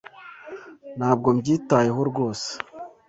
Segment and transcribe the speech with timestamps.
[0.97, 2.49] Ntabwo mbyitayeho rwose.